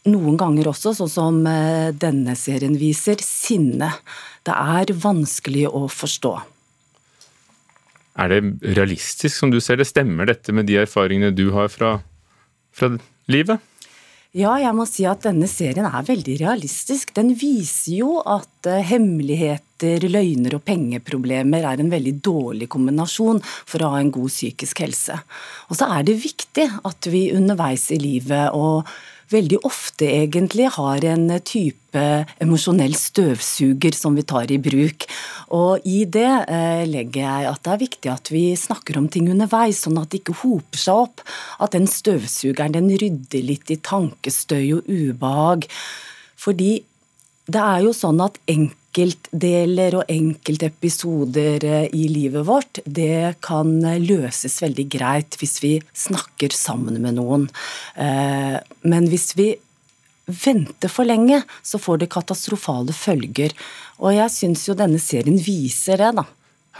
noen 0.10 0.38
ganger 0.38 0.70
også, 0.72 0.94
sånn 0.98 1.12
som 1.12 1.42
eh, 1.50 1.90
denne 1.94 2.36
serien 2.38 2.78
viser, 2.78 3.22
sinne. 3.26 3.92
Det 4.46 4.54
er 4.54 4.94
vanskelig 4.98 5.68
å 5.70 5.88
forstå. 5.92 6.36
Er 8.22 8.30
det 8.34 8.76
realistisk, 8.76 9.36
som 9.38 9.54
du 9.54 9.60
ser 9.64 9.80
det? 9.80 9.88
Stemmer 9.90 10.30
dette 10.30 10.54
med 10.54 10.68
de 10.70 10.82
erfaringene 10.82 11.34
du 11.34 11.50
har 11.56 11.72
fra, 11.74 12.00
fra 12.76 12.94
livet? 13.32 13.62
Ja, 14.32 14.54
jeg 14.56 14.72
må 14.72 14.86
si 14.88 15.04
at 15.04 15.26
denne 15.26 15.48
serien 15.52 15.84
er 15.90 16.06
veldig 16.08 16.38
realistisk. 16.40 17.10
Den 17.18 17.34
viser 17.36 17.98
jo 17.98 18.14
at 18.24 18.70
uh, 18.70 18.78
hemmeligheter, 18.80 20.06
løgner 20.08 20.56
og 20.56 20.64
pengeproblemer 20.64 21.66
er 21.68 21.82
en 21.84 21.92
veldig 21.92 22.14
dårlig 22.24 22.70
kombinasjon 22.72 23.42
for 23.44 23.84
å 23.84 23.90
ha 23.92 24.00
en 24.00 24.14
god 24.16 24.32
psykisk 24.32 24.86
helse. 24.86 25.18
Og 25.68 25.76
så 25.76 25.90
er 25.98 26.08
det 26.08 26.16
viktig 26.24 26.70
at 26.88 27.12
vi 27.12 27.26
underveis 27.36 27.90
i 27.92 28.00
livet 28.00 28.56
og 28.56 28.88
veldig 29.32 29.62
ofte 29.68 30.08
egentlig 30.10 30.68
har 30.76 31.06
en 31.08 31.28
type 31.48 32.02
emosjonell 32.42 32.94
støvsuger 32.98 33.96
som 33.96 34.16
vi 34.18 34.26
tar 34.28 34.52
i 34.52 34.60
bruk. 34.62 35.08
Og 35.56 35.88
i 35.88 36.04
det 36.06 36.30
eh, 36.48 36.84
legger 36.90 37.26
jeg 37.26 37.50
at 37.52 37.64
det 37.66 37.74
er 37.74 37.82
viktig 37.86 38.12
at 38.14 38.32
vi 38.34 38.44
snakker 38.60 39.00
om 39.00 39.10
ting 39.12 39.30
underveis, 39.32 39.84
sånn 39.86 40.00
at 40.02 40.12
det 40.12 40.22
ikke 40.22 40.40
hoper 40.44 40.84
seg 40.84 41.06
opp. 41.08 41.26
At 41.64 41.76
den 41.76 41.90
støvsugeren 41.90 42.78
den 42.78 42.92
rydder 42.92 43.48
litt 43.48 43.72
i 43.74 43.80
tankestøy 43.80 44.78
og 44.78 44.92
ubehag. 44.92 45.68
Fordi 46.40 46.74
det 47.52 47.62
er 47.62 47.88
jo 47.88 47.96
sånn 47.96 48.22
at 48.24 48.40
enkelte 48.50 48.81
enkeltdeler 48.92 49.96
og 49.96 50.10
enkeltepisoder 50.12 51.64
eh, 51.64 51.88
i 51.96 52.08
livet 52.12 52.46
vårt, 52.46 52.80
det 52.86 53.40
kan 53.42 53.80
løses 54.04 54.62
veldig 54.62 54.88
greit 54.92 55.38
hvis 55.40 55.62
vi 55.64 55.80
snakker 55.94 56.52
sammen 56.52 57.00
med 57.02 57.16
noen. 57.16 57.48
Eh, 57.96 58.60
men 58.84 59.08
hvis 59.08 59.36
vi 59.38 59.56
venter 60.28 60.90
for 60.92 61.08
lenge, 61.08 61.42
så 61.64 61.80
får 61.80 62.04
det 62.04 62.12
katastrofale 62.12 62.94
følger. 62.94 63.52
Og 64.00 64.16
jeg 64.16 64.32
syns 64.32 64.68
jo 64.68 64.76
denne 64.76 65.00
serien 65.00 65.40
viser 65.40 65.98
det, 65.98 66.14
da. 66.20 66.28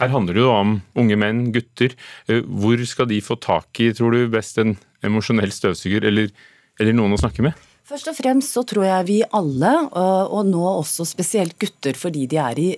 Her 0.00 0.08
handler 0.08 0.34
det 0.34 0.40
jo 0.40 0.52
om 0.52 0.78
unge 0.96 1.16
menn, 1.16 1.50
gutter. 1.52 1.96
Eh, 2.28 2.44
hvor 2.44 2.80
skal 2.84 3.08
de 3.08 3.20
få 3.24 3.36
tak 3.40 3.80
i, 3.80 3.92
tror 3.92 4.12
du, 4.12 4.28
best 4.32 4.60
en 4.60 4.76
emosjonell 5.04 5.52
støvsuger, 5.52 6.04
eller, 6.08 6.32
eller 6.80 6.96
noen 6.96 7.16
å 7.16 7.20
snakke 7.20 7.44
med? 7.44 7.56
Først 7.82 8.08
og 8.12 8.14
fremst 8.14 8.54
så 8.54 8.62
tror 8.62 8.84
jeg 8.86 9.06
vi 9.08 9.16
alle, 9.34 9.70
og 9.92 10.46
nå 10.46 10.62
også 10.70 11.02
spesielt 11.08 11.56
gutter 11.60 11.96
fordi 11.98 12.28
de 12.30 12.38
er 12.38 12.60
i 12.62 12.68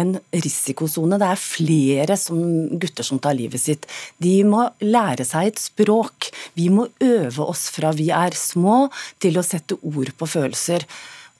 en 0.00 0.14
risikosone. 0.32 1.18
Det 1.20 1.28
er 1.28 1.42
flere 1.42 2.16
som, 2.20 2.40
gutter 2.80 3.04
som 3.06 3.20
tar 3.22 3.36
livet 3.36 3.60
sitt. 3.60 3.84
De 4.16 4.38
må 4.48 4.64
lære 4.80 5.26
seg 5.28 5.52
et 5.52 5.60
språk. 5.60 6.30
Vi 6.56 6.70
må 6.72 6.88
øve 7.04 7.44
oss 7.44 7.68
fra 7.74 7.92
vi 7.96 8.08
er 8.14 8.36
små 8.36 8.86
til 9.22 9.36
å 9.36 9.44
sette 9.44 9.76
ord 9.82 10.14
på 10.16 10.30
følelser. 10.38 10.88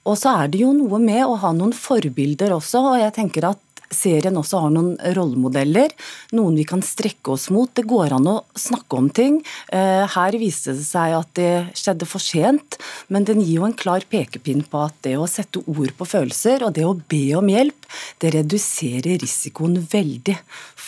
Og 0.07 0.21
så 0.21 0.37
er 0.43 0.53
det 0.53 0.61
jo 0.63 0.75
noe 0.77 1.01
med 1.03 1.25
å 1.25 1.39
ha 1.41 1.51
noen 1.57 1.75
forbilder 1.75 2.53
også, 2.55 2.85
og 2.93 3.01
jeg 3.01 3.17
tenker 3.17 3.49
at 3.49 3.66
serien 3.95 4.37
også 4.39 4.61
har 4.65 4.75
noen 4.75 4.95
rollemodeller. 5.17 5.95
Noen 6.37 6.59
vi 6.59 6.67
kan 6.69 6.85
strekke 6.85 7.35
oss 7.35 7.49
mot. 7.55 7.71
Det 7.75 7.87
går 7.89 8.17
an 8.17 8.29
å 8.31 8.37
snakke 8.59 9.01
om 9.01 9.11
ting. 9.11 9.41
Eh, 9.73 10.05
her 10.17 10.39
viste 10.41 10.77
det 10.77 10.87
seg 10.87 11.17
at 11.19 11.33
det 11.39 11.53
skjedde 11.79 12.09
for 12.09 12.23
sent, 12.23 12.79
men 13.13 13.27
den 13.29 13.43
gir 13.43 13.61
jo 13.61 13.69
en 13.69 13.77
klar 13.77 14.07
pekepinn 14.11 14.65
på 14.71 14.87
at 14.87 14.97
det 15.07 15.17
å 15.19 15.29
sette 15.31 15.63
ord 15.67 15.93
på 15.99 16.09
følelser 16.09 16.67
og 16.67 16.77
det 16.77 16.87
å 16.87 16.97
be 16.97 17.27
om 17.39 17.51
hjelp, 17.51 17.91
det 18.23 18.35
reduserer 18.37 19.21
risikoen 19.23 19.79
veldig 19.93 20.39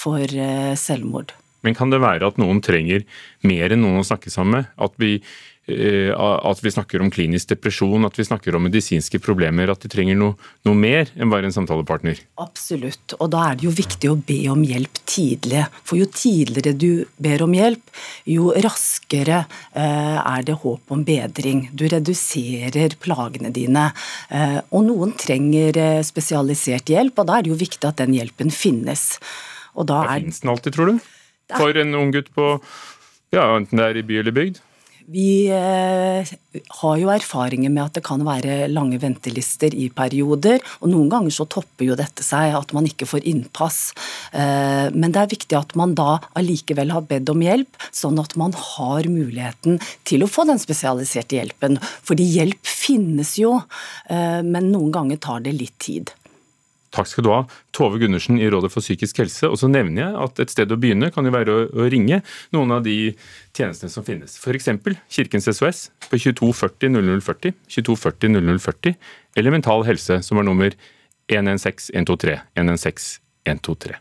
for 0.00 0.24
eh, 0.24 0.74
selvmord. 0.78 1.34
Men 1.66 1.74
kan 1.74 1.90
det 1.90 1.98
være 2.02 2.28
at 2.28 2.38
noen 2.38 2.60
trenger 2.62 3.02
mer 3.46 3.74
enn 3.74 3.82
noen 3.82 4.02
å 4.02 4.06
snakke 4.06 4.30
sammen 4.30 4.60
med? 4.60 4.68
At 4.78 4.94
vi 5.00 5.18
at 5.68 6.60
vi 6.64 6.70
snakker 6.72 7.02
om 7.04 7.10
klinisk 7.12 7.50
depresjon, 7.52 8.06
at 8.06 8.16
vi 8.18 8.24
snakker 8.24 8.56
om 8.56 8.64
medisinske 8.64 9.20
problemer, 9.20 9.68
at 9.68 9.82
de 9.84 9.90
trenger 9.92 10.16
noe, 10.16 10.36
noe, 10.64 10.78
mer 10.78 11.10
enn 11.18 11.28
bare 11.28 11.48
en 11.48 11.54
samtalepartner? 11.54 12.22
Absolutt, 12.40 13.16
og 13.18 13.28
da 13.34 13.44
er 13.50 13.58
det 13.58 13.66
jo 13.66 13.72
viktig 13.76 14.10
å 14.10 14.16
be 14.16 14.38
om 14.52 14.62
hjelp 14.64 15.00
tidlig. 15.08 15.66
For 15.84 16.00
jo 16.00 16.08
tidligere 16.08 16.72
du 16.72 17.04
ber 17.20 17.44
om 17.44 17.52
hjelp, 17.56 17.84
jo 18.28 18.52
raskere 18.64 19.42
eh, 19.44 20.18
er 20.18 20.46
det 20.48 20.58
håp 20.62 20.94
om 20.94 21.04
bedring. 21.06 21.66
Du 21.76 21.84
reduserer 21.90 22.96
plagene 23.02 23.52
dine. 23.54 23.90
Eh, 24.32 24.60
og 24.72 24.86
noen 24.88 25.14
trenger 25.20 26.00
spesialisert 26.06 26.88
hjelp, 26.92 27.20
og 27.20 27.28
da 27.28 27.38
er 27.38 27.46
det 27.46 27.52
jo 27.52 27.60
viktig 27.60 27.84
at 27.88 28.00
den 28.00 28.16
hjelpen 28.16 28.54
finnes. 28.54 29.18
Og 29.76 29.88
da 29.90 30.04
er... 30.06 30.22
Finnes 30.24 30.40
den 30.42 30.54
alltid, 30.54 30.78
tror 30.78 30.94
du? 30.94 31.10
For 31.52 31.76
en 31.80 31.96
ung 31.96 32.10
gutt 32.12 32.32
på 32.36 32.56
ja, 33.34 33.44
enten 33.58 33.76
det 33.76 33.84
er 33.84 34.00
i 34.00 34.06
by 34.08 34.22
eller 34.22 34.34
bygd? 34.36 34.62
Vi 35.08 35.48
eh, 35.48 36.28
har 36.80 36.96
jo 37.00 37.08
erfaringer 37.08 37.72
med 37.72 37.80
at 37.86 37.94
det 37.96 38.02
kan 38.04 38.20
være 38.26 38.66
lange 38.68 38.98
ventelister 39.00 39.72
i 39.72 39.86
perioder. 39.88 40.60
og 40.82 40.90
Noen 40.92 41.08
ganger 41.08 41.32
så 41.32 41.46
topper 41.48 41.86
jo 41.88 41.96
dette 41.96 42.24
seg, 42.26 42.52
at 42.52 42.74
man 42.76 42.84
ikke 42.84 43.08
får 43.08 43.24
innpass. 43.30 43.78
Eh, 44.36 44.92
men 44.92 45.14
det 45.14 45.22
er 45.22 45.32
viktig 45.32 45.56
at 45.56 45.72
man 45.80 45.96
da 45.96 46.18
allikevel 46.36 46.92
har 46.92 47.08
bedt 47.08 47.32
om 47.32 47.40
hjelp, 47.40 47.80
sånn 47.88 48.20
at 48.20 48.36
man 48.36 48.52
har 48.52 49.08
muligheten 49.08 49.80
til 50.04 50.26
å 50.26 50.28
få 50.28 50.44
den 50.50 50.60
spesialiserte 50.60 51.40
hjelpen. 51.40 51.80
Fordi 52.04 52.28
hjelp 52.28 52.60
finnes 52.68 53.38
jo, 53.40 53.62
eh, 54.12 54.42
men 54.44 54.72
noen 54.74 54.92
ganger 54.92 55.24
tar 55.24 55.40
det 55.48 55.56
litt 55.56 55.78
tid. 55.80 56.12
Takk 56.94 57.08
skal 57.10 57.26
du 57.26 57.30
ha, 57.32 57.42
Tove 57.76 58.00
Gundersen 58.00 58.38
i 58.40 58.48
Rådet 58.48 58.70
for 58.72 58.84
psykisk 58.84 59.20
helse. 59.20 59.48
Og 59.48 59.58
så 59.60 59.68
nevner 59.68 60.02
jeg 60.06 60.20
at 60.24 60.42
et 60.44 60.52
sted 60.54 60.72
å 60.72 60.78
begynne 60.80 61.10
kan 61.12 61.26
jo 61.26 61.34
være 61.34 61.54
å, 61.54 61.66
å 61.68 61.88
ringe 61.92 62.22
noen 62.56 62.74
av 62.78 62.84
de 62.86 62.96
tjenestene 63.56 63.92
som 63.92 64.06
finnes. 64.06 64.38
F.eks. 64.40 64.70
Kirkens 65.12 65.50
SOS 65.52 65.88
på 66.08 66.16
2240 66.16 66.94
0040, 66.96 67.56
2240 67.76 68.36
0040, 68.56 68.98
eller 69.36 69.54
Mental 69.54 69.84
Helse 69.88 70.20
som 70.24 70.40
er 70.40 70.48
nummer 70.48 70.76
116 71.28 71.92
123 71.92 72.38
116 72.56 73.20
123. 73.48 73.98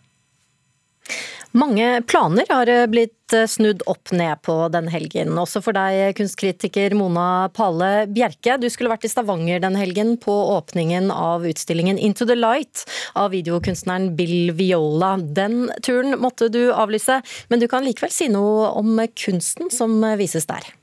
Mange 1.58 2.02
planer 2.06 2.46
har 2.50 2.70
eh, 2.70 2.86
blitt 2.92 3.34
eh, 3.34 3.48
snudd 3.50 3.82
opp 3.90 4.12
ned 4.14 4.44
på 4.46 4.56
denne 4.74 4.92
helgen. 4.94 5.34
Også 5.42 5.62
for 5.66 5.74
deg, 5.74 6.14
kunstkritiker 6.20 6.94
Mona 6.98 7.50
Pale 7.56 8.06
Bjerke. 8.14 8.60
Du 8.62 8.68
skulle 8.70 8.92
vært 8.92 9.08
i 9.08 9.12
Stavanger 9.12 9.64
denne 9.64 9.82
helgen 9.82 10.16
på 10.22 10.36
åpningen 10.54 11.10
av 11.14 11.48
utstillingen 11.50 11.98
Into 11.98 12.28
the 12.30 12.38
Light 12.38 12.86
av 13.18 13.34
videokunstneren 13.34 14.12
Bill 14.20 14.54
Viola. 14.60 15.16
Den 15.18 15.72
turen 15.82 16.20
måtte 16.22 16.52
du 16.54 16.68
avlyse, 16.70 17.24
men 17.50 17.64
du 17.64 17.66
kan 17.72 17.88
likevel 17.88 18.14
si 18.14 18.30
noe 18.30 18.70
om 18.78 19.00
kunsten 19.18 19.74
som 19.74 19.98
vises 20.20 20.46
der. 20.52 20.77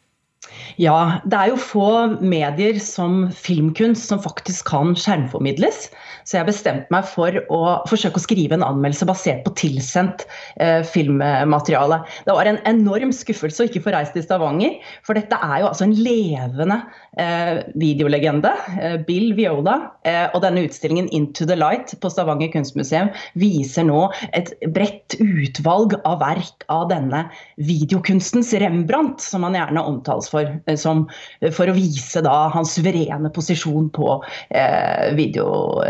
Ja, 0.80 1.20
det 1.24 1.38
er 1.38 1.52
jo 1.52 1.60
få 1.60 1.88
medier 2.18 2.80
som 2.82 3.28
filmkunst 3.34 4.10
som 4.10 4.22
faktisk 4.22 4.66
kan 4.72 4.94
skjermformidles. 4.98 5.88
Så 6.24 6.38
jeg 6.38 6.48
bestemte 6.48 6.92
meg 6.92 7.06
for 7.08 7.36
å 7.52 7.60
forsøke 7.88 8.18
å 8.18 8.24
skrive 8.24 8.56
en 8.56 8.64
anmeldelse 8.64 9.06
basert 9.08 9.44
på 9.44 9.52
tilsendt 9.60 10.24
eh, 10.62 10.80
filmmateriale. 10.88 12.00
Det 12.24 12.36
var 12.36 12.48
en 12.48 12.60
enorm 12.68 13.12
skuffelse 13.14 13.64
å 13.64 13.68
ikke 13.68 13.84
få 13.84 13.92
reist 13.94 14.16
til 14.16 14.24
Stavanger, 14.24 14.78
for 15.04 15.18
dette 15.18 15.36
er 15.36 15.60
jo 15.60 15.68
altså 15.68 15.86
en 15.86 15.96
levende 15.98 16.80
eh, 17.20 17.60
videolegende. 17.78 18.54
Eh, 18.80 18.96
Bill 19.06 19.34
Viola. 19.36 19.76
Eh, 20.08 20.26
og 20.32 20.42
denne 20.44 20.64
utstillingen 20.66 21.10
Into 21.14 21.46
the 21.48 21.58
Light 21.58 21.94
på 22.00 22.10
Stavanger 22.12 22.50
kunstmuseum 22.54 23.12
viser 23.40 23.86
nå 23.88 24.06
et 24.36 24.52
bredt 24.74 25.18
utvalg 25.20 25.98
av 26.08 26.20
verk 26.24 26.64
av 26.72 26.88
denne 26.92 27.26
videokunstens 27.60 28.54
Rembrandt, 28.60 29.22
som 29.24 29.44
han 29.46 29.56
gjerne 29.58 29.84
omtales 29.84 30.30
for, 30.32 30.43
eh, 30.44 30.78
som, 30.80 31.06
for 31.54 31.70
å 31.70 31.76
vise 31.76 32.22
da 32.24 32.36
hans 32.54 32.76
suverene 32.78 33.32
posisjon 33.34 33.90
på 33.94 34.18
eh, 34.50 35.10
video. 35.18 35.82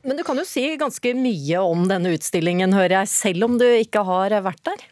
Men 0.00 0.16
du 0.16 0.24
kan 0.24 0.38
jo 0.40 0.46
si 0.48 0.64
ganske 0.80 1.12
mye 1.16 1.60
om 1.64 1.84
denne 1.90 2.14
utstillingen, 2.16 2.72
hører 2.76 3.02
jeg, 3.02 3.12
selv 3.12 3.50
om 3.50 3.60
du 3.60 3.66
ikke 3.68 4.04
har 4.08 4.34
vært 4.44 4.64
der? 4.68 4.88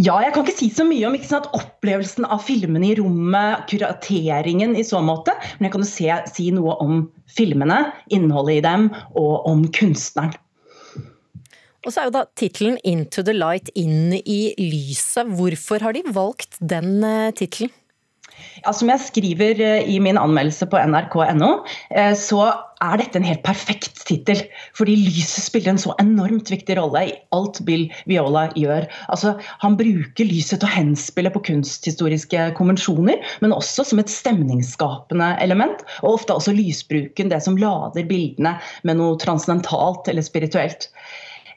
Ja, 0.00 0.16
jeg 0.24 0.32
kan 0.32 0.46
ikke 0.46 0.56
si 0.56 0.70
så 0.72 0.84
mye 0.88 1.10
om 1.10 1.16
sant, 1.20 1.48
opplevelsen 1.56 2.24
av 2.24 2.40
filmene 2.46 2.88
i 2.88 2.96
rommet, 2.96 3.66
kurateringen 3.68 4.74
i 4.78 4.84
så 4.86 5.02
måte. 5.04 5.34
Men 5.58 5.68
jeg 5.68 5.74
kan 5.74 5.84
jo 5.84 5.90
se, 5.90 6.08
si 6.32 6.48
noe 6.56 6.76
om 6.80 7.02
filmene, 7.36 7.82
innholdet 8.14 8.62
i 8.62 8.64
dem, 8.64 8.88
og 9.20 9.44
om 9.50 9.66
kunstneren. 9.76 10.36
Og 11.86 11.92
så 11.94 12.02
er 12.02 12.08
jo 12.08 12.16
da 12.18 12.24
tittelen 12.36 12.78
'Into 12.82 13.22
the 13.22 13.34
Light' 13.36 13.70
inn 13.78 14.14
i 14.18 14.54
lyset. 14.58 15.30
Hvorfor 15.38 15.84
har 15.84 15.94
de 15.94 16.02
valgt 16.06 16.58
den 16.58 17.04
uh, 17.04 17.30
tittelen? 17.30 17.70
Ja, 18.62 18.72
som 18.74 18.90
jeg 18.90 19.02
skriver 19.02 19.60
eh, 19.62 19.86
i 19.90 19.98
min 20.02 20.18
anmeldelse 20.18 20.66
på 20.70 20.78
nrk.no, 20.90 21.50
eh, 21.94 22.12
så 22.18 22.40
er 22.82 23.00
dette 23.00 23.18
en 23.18 23.26
helt 23.26 23.42
perfekt 23.46 24.02
tittel. 24.06 24.44
Fordi 24.78 24.94
lyset 24.98 25.46
spiller 25.46 25.72
en 25.72 25.80
så 25.82 25.94
enormt 26.02 26.50
viktig 26.52 26.76
rolle 26.78 27.04
i 27.08 27.14
alt 27.34 27.60
Bill 27.66 27.86
Viola 28.10 28.48
gjør. 28.58 28.86
Altså, 29.14 29.34
han 29.62 29.78
bruker 29.78 30.28
lyset 30.28 30.60
til 30.62 30.68
å 30.68 30.74
henspille 30.74 31.32
på 31.34 31.42
kunsthistoriske 31.50 32.50
konvensjoner, 32.58 33.22
men 33.42 33.54
også 33.56 33.86
som 33.88 34.02
et 34.02 34.12
stemningsskapende 34.12 35.32
element. 35.44 35.82
Og 36.02 36.20
ofte 36.20 36.38
også 36.38 36.54
lysbruken, 36.54 37.32
det 37.32 37.42
som 37.46 37.58
lader 37.58 38.06
bildene 38.10 38.58
med 38.86 39.00
noe 39.00 39.18
transcendentalt 39.22 40.10
eller 40.10 40.26
spirituelt. 40.26 40.90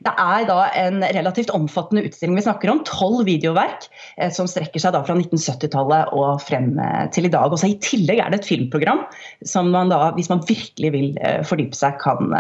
Det 0.02 0.12
er 0.18 0.46
da 0.50 0.64
en 0.80 1.04
relativt 1.04 1.52
omfattende 1.54 2.04
utstilling 2.08 2.38
vi 2.40 2.46
snakker 2.46 2.72
om. 2.74 2.82
Tolv 2.88 3.26
videoverk 3.28 3.86
eh, 4.18 4.32
som 4.34 4.50
strekker 4.50 4.82
seg 4.82 4.96
da 4.96 5.04
fra 5.06 5.14
1970-tallet 5.18 6.14
og 6.18 6.42
frem 6.42 6.74
eh, 6.82 7.06
til 7.14 7.30
i 7.30 7.34
dag. 7.34 7.54
Og 7.54 7.66
I 7.68 7.78
tillegg 7.86 8.24
er 8.24 8.34
det 8.34 8.42
et 8.42 8.50
filmprogram 8.50 9.04
som 9.46 9.70
man 9.74 9.94
da, 9.94 10.08
hvis 10.18 10.32
man 10.34 10.42
virkelig 10.48 10.94
vil 10.96 11.20
eh, 11.22 11.42
fordype 11.46 11.78
seg, 11.78 12.00
kan 12.02 12.34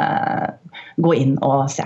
gå 1.01 1.13
inn 1.17 1.35
og 1.45 1.67
se. 1.71 1.85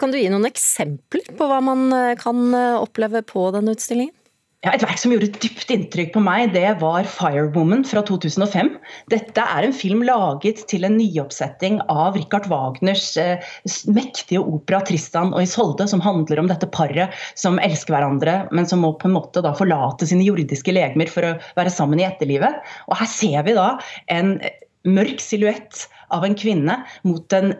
Kan 0.00 0.12
du 0.12 0.20
gi 0.20 0.30
noen 0.30 0.46
eksempler 0.48 1.34
på 1.36 1.48
hva 1.50 1.58
man 1.64 1.90
kan 2.20 2.54
oppleve 2.78 3.24
på 3.26 3.48
denne 3.52 3.74
utstillingen? 3.74 4.14
Ja, 4.60 4.74
et 4.76 4.82
verk 4.84 4.98
som 5.00 5.08
gjorde 5.14 5.30
et 5.30 5.36
dypt 5.40 5.70
inntrykk 5.72 6.10
på 6.12 6.20
meg, 6.20 6.50
det 6.52 6.66
var 6.82 7.06
'Firewoman' 7.08 7.80
fra 7.88 8.02
2005. 8.04 8.74
Dette 9.08 9.40
er 9.40 9.64
en 9.64 9.72
film 9.72 10.02
laget 10.04 10.60
til 10.68 10.84
en 10.84 10.98
nyoppsetting 10.98 11.78
av 11.88 12.18
Richard 12.18 12.44
Wagners 12.52 13.06
eh, 13.16 13.40
mektige 13.88 14.42
opera 14.42 14.82
'Tristan 14.84 15.32
og 15.32 15.40
Isolde', 15.46 15.88
som 15.88 16.04
handler 16.04 16.42
om 16.42 16.52
dette 16.52 16.68
paret 16.76 17.16
som 17.40 17.56
elsker 17.56 17.96
hverandre, 17.96 18.36
men 18.52 18.68
som 18.68 18.84
må 18.84 18.92
på 19.00 19.08
en 19.08 19.16
måte 19.16 19.40
da 19.40 19.56
forlate 19.56 20.04
sine 20.04 20.28
jordiske 20.28 20.76
legemer 20.76 21.08
for 21.08 21.24
å 21.24 21.34
være 21.56 21.72
sammen 21.72 22.04
i 22.04 22.08
etterlivet. 22.10 22.60
Og 22.92 23.00
her 23.00 23.08
ser 23.08 23.48
vi 23.48 23.56
da 23.56 23.78
en 24.12 24.36
mørk 24.84 25.24
silhuett 25.24 25.86
av 26.12 26.28
en 26.28 26.36
kvinne 26.36 26.82
mot 27.08 27.32
en 27.32 27.54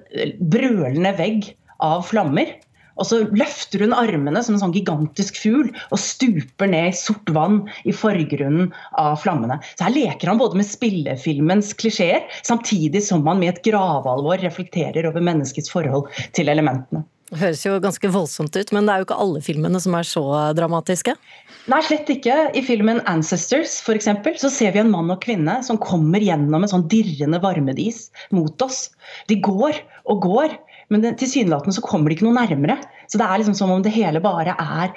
brølende 0.52 1.16
vegg 1.16 1.54
av 1.80 2.04
flammer. 2.12 2.58
Og 3.00 3.08
så 3.08 3.22
løfter 3.32 3.84
hun 3.84 3.96
armene 3.96 4.42
som 4.44 4.56
en 4.56 4.62
sånn 4.62 4.74
gigantisk 4.76 5.38
fugl 5.40 5.70
og 5.88 6.00
stuper 6.02 6.68
ned 6.70 6.92
i 6.92 6.98
sort 6.98 7.32
vann 7.34 7.62
i 7.88 7.94
forgrunnen 7.96 8.68
av 9.00 9.16
flammene. 9.22 9.60
Så 9.74 9.88
Her 9.88 9.96
leker 9.96 10.30
han 10.30 10.40
både 10.40 10.60
med 10.60 10.68
spillefilmens 10.68 11.72
klisjeer, 11.80 12.26
samtidig 12.46 13.02
som 13.06 13.24
han 13.28 13.40
med 13.40 13.54
et 13.54 13.64
gravalvor 13.64 14.42
reflekterer 14.44 15.08
over 15.08 15.24
menneskets 15.24 15.72
forhold 15.72 16.12
til 16.36 16.52
elementene. 16.52 17.06
Det 17.30 17.38
høres 17.38 17.60
jo 17.62 17.76
ganske 17.78 18.08
voldsomt 18.10 18.56
ut, 18.58 18.72
men 18.74 18.88
det 18.88 18.92
er 18.92 19.02
jo 19.02 19.06
ikke 19.06 19.18
alle 19.22 19.40
filmene 19.44 19.78
som 19.78 19.94
er 19.94 20.06
så 20.08 20.22
dramatiske? 20.58 21.12
Nei, 21.70 21.78
slett 21.86 22.08
ikke. 22.10 22.36
I 22.58 22.62
filmen 22.66 22.98
'Ancestors' 23.06 23.76
for 23.86 23.94
eksempel, 23.94 24.34
så 24.34 24.50
ser 24.50 24.74
vi 24.74 24.80
en 24.82 24.90
mann 24.90 25.12
og 25.14 25.20
kvinne 25.22 25.60
som 25.62 25.78
kommer 25.78 26.18
gjennom 26.18 26.66
en 26.66 26.72
sånn 26.72 26.88
dirrende 26.90 27.38
varmedis 27.38 28.08
mot 28.34 28.66
oss. 28.66 28.88
De 29.30 29.38
går 29.38 29.78
og 30.10 30.26
går, 30.26 30.58
men 30.90 31.04
tilsynelatende 31.18 31.76
så 31.76 31.84
kommer 31.84 32.10
de 32.10 32.18
ikke 32.18 32.26
noe 32.26 32.38
nærmere. 32.38 32.80
Så 33.10 33.20
det 33.20 33.26
er 33.26 33.40
liksom 33.40 33.56
som 33.58 33.72
om 33.74 33.84
det 33.84 33.94
hele 33.94 34.22
bare 34.22 34.56
er 34.58 34.92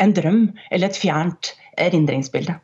en 0.00 0.16
drøm 0.16 0.42
eller 0.70 0.90
et 0.90 0.98
fjernt 0.98 1.54
erindringsbilde. 1.80 2.56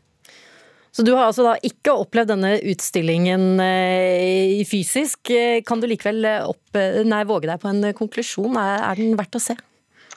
Så 0.97 1.05
du 1.05 1.13
har 1.13 1.27
altså 1.29 1.45
da 1.45 1.55
ikke 1.67 1.93
opplevd 1.93 2.31
denne 2.33 2.55
utstillingen 2.73 3.61
eh, 3.61 4.63
fysisk. 4.65 5.29
Kan 5.69 5.83
du 5.83 5.91
likevel 5.91 6.25
opp, 6.47 6.79
nei, 7.05 7.23
våge 7.29 7.51
deg 7.51 7.61
på 7.61 7.69
en 7.69 7.91
konklusjon? 7.99 8.57
Er, 8.57 8.97
den 8.97 9.19
verdt 9.19 9.37
å 9.37 9.43
se? 9.51 9.59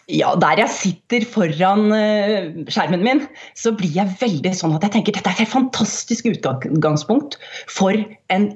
Ja, 0.09 0.31
der 0.39 0.63
jeg 0.63 0.73
sitter 0.73 1.25
foran 1.29 1.91
eh, 1.93 2.47
skjermen 2.71 3.03
min, 3.05 3.21
så 3.59 3.75
blir 3.77 3.91
jeg 3.93 4.15
veldig 4.21 4.55
sånn 4.57 4.73
at 4.77 4.87
jeg 4.87 4.95
tenker 4.95 5.19
dette 5.19 5.35
er 5.35 5.43
et 5.43 5.51
fantastisk 5.51 6.31
utgangspunkt 6.31 7.37
for 7.69 7.99
en 8.33 8.47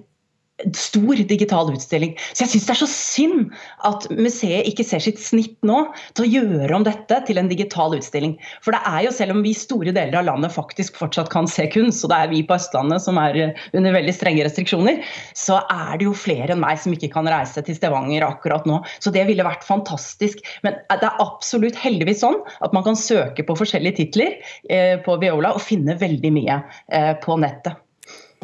stor 0.78 1.18
digital 1.28 1.72
utstilling. 1.74 2.14
Så 2.32 2.44
jeg 2.44 2.52
syns 2.54 2.68
det 2.68 2.74
er 2.76 2.80
så 2.84 2.90
synd 2.90 3.54
at 3.90 4.06
museet 4.14 4.68
ikke 4.70 4.86
ser 4.86 5.02
sitt 5.04 5.20
snitt 5.22 5.56
nå 5.66 5.80
til 6.14 6.26
å 6.26 6.30
gjøre 6.30 6.78
om 6.78 6.86
dette 6.86 7.18
til 7.28 7.42
en 7.42 7.50
digital 7.50 7.96
utstilling. 7.98 8.36
For 8.64 8.76
det 8.76 8.84
er 8.86 9.08
jo, 9.08 9.14
selv 9.16 9.36
om 9.36 9.42
vi 9.46 9.56
store 9.58 9.94
deler 9.96 10.20
av 10.22 10.28
landet 10.30 10.54
faktisk 10.54 11.00
fortsatt 11.02 11.32
kan 11.34 11.50
se 11.50 11.66
kunst, 11.74 12.06
og 12.06 12.14
det 12.14 12.20
er 12.22 12.32
vi 12.32 12.44
på 12.46 12.58
Østlandet 12.58 13.04
som 13.04 13.18
er 13.22 13.40
eh, 13.40 13.64
under 13.74 13.98
veldig 13.98 14.14
strenge 14.16 14.46
restriksjoner, 14.46 15.02
så 15.38 15.60
er 15.74 15.98
det 16.00 16.08
jo 16.08 16.16
flere 16.18 16.54
enn 16.54 16.64
meg 16.64 16.80
som 16.82 16.94
ikke 16.96 17.12
kan 17.16 17.30
reise 17.30 17.66
til 17.66 17.78
Stavanger 17.78 18.28
akkurat 18.28 18.68
nå. 18.70 18.80
Så 19.04 19.14
det 19.16 19.26
ville 19.30 19.48
vært 19.48 19.66
fantastisk. 19.68 20.44
Men 20.66 20.78
det 20.92 21.10
er 21.10 21.24
absolutt 21.24 21.80
heldigvis 21.82 22.22
sånn 22.22 22.38
at 22.64 22.78
man 22.78 22.86
kan 22.86 23.00
søke 23.00 23.46
på 23.48 23.58
forskjellige 23.58 24.04
titler 24.04 24.38
eh, 24.70 25.00
på 25.02 25.18
Viola 25.24 25.56
og 25.58 25.66
finne 25.66 25.98
veldig 25.98 26.34
mye 26.38 26.62
eh, 26.94 27.16
på 27.24 27.42
nettet. 27.42 27.82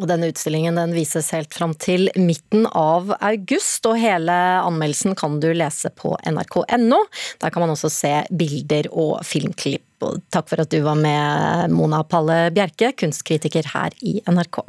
Og 0.00 0.08
denne 0.08 0.30
utstillingen 0.32 0.78
den 0.80 0.94
vises 0.96 1.28
helt 1.34 1.52
fram 1.54 1.74
til 1.76 2.08
midten 2.16 2.64
av 2.72 3.12
august, 3.20 3.84
og 3.88 3.98
hele 4.00 4.32
anmeldelsen 4.64 5.16
kan 5.18 5.36
du 5.42 5.50
lese 5.52 5.92
på 5.92 6.14
nrk.no. 6.24 7.00
Der 7.42 7.52
kan 7.52 7.64
man 7.64 7.74
også 7.74 7.92
se 7.92 8.14
bilder 8.32 8.88
og 8.90 9.20
filmklipp. 9.28 9.84
Og 10.00 10.22
takk 10.32 10.48
for 10.48 10.64
at 10.64 10.72
du 10.72 10.80
var 10.86 10.96
med, 10.96 11.74
Mona 11.76 12.00
Palle 12.08 12.46
Bjerke, 12.56 12.94
kunstkritiker 12.96 13.68
her 13.74 13.96
i 14.00 14.18
NRK. 14.24 14.62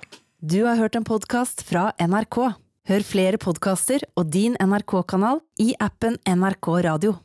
Du 0.43 0.65
har 0.65 0.79
hørt 0.81 0.99
en 0.99 1.07
podkast 1.07 1.63
fra 1.67 1.91
NRK. 2.01 2.43
Hør 2.89 3.03
flere 3.05 3.39
podkaster 3.39 4.03
og 4.17 4.31
din 4.33 4.57
NRK-kanal 4.59 5.39
i 5.61 5.71
appen 5.79 6.17
NRK 6.27 6.73
Radio. 6.89 7.21